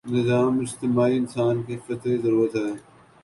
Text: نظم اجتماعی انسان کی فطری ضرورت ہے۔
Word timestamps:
نظم 0.13 0.53
اجتماعی 0.59 1.17
انسان 1.17 1.55
کی 1.63 1.75
فطری 1.77 2.17
ضرورت 2.17 2.55
ہے۔ 2.55 2.71